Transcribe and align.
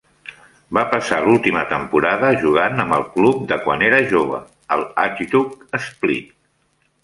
Va 0.77 0.83
passar 0.93 1.19
l'última 1.25 1.61
temporada 1.73 2.31
jugant 2.45 2.85
amb 2.85 2.97
el 2.99 3.05
club 3.19 3.45
de 3.53 3.61
quan 3.69 3.87
era 3.91 4.03
jove, 4.15 4.43
el 4.79 4.87
Hajduk 5.07 5.67
Split. 5.89 6.37